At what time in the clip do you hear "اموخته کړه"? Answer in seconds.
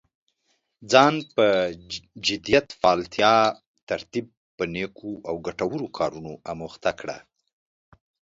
6.51-7.17